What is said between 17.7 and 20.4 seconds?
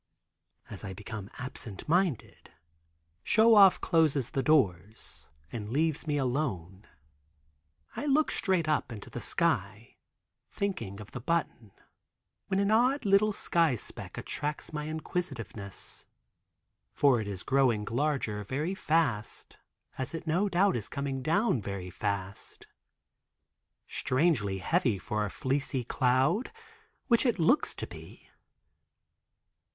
larger very last, as it